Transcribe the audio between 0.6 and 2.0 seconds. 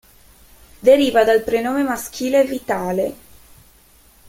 Deriva dal prenome